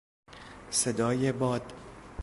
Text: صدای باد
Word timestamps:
صدای 0.71 1.31
باد 1.31 1.73